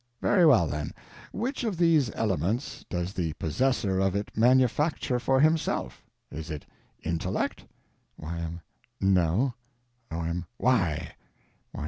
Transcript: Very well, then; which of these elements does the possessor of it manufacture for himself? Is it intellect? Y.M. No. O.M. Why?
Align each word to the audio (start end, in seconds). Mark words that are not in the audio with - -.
Very 0.19 0.47
well, 0.47 0.65
then; 0.65 0.95
which 1.31 1.63
of 1.63 1.77
these 1.77 2.09
elements 2.15 2.83
does 2.89 3.13
the 3.13 3.33
possessor 3.33 3.99
of 3.99 4.15
it 4.15 4.35
manufacture 4.35 5.19
for 5.19 5.39
himself? 5.39 6.07
Is 6.31 6.49
it 6.49 6.65
intellect? 7.03 7.65
Y.M. 8.17 8.61
No. 8.99 9.53
O.M. 10.09 10.47
Why? 10.57 11.13